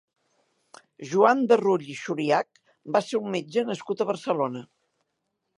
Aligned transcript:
Joan 1.09 1.43
de 1.51 1.57
Rull 1.61 1.85
i 1.95 1.99
Xuriach 2.01 2.51
va 2.97 3.05
ser 3.11 3.23
un 3.23 3.31
metge 3.39 3.67
nascut 3.71 4.03
a 4.03 4.09
Barcelona. 4.15 4.69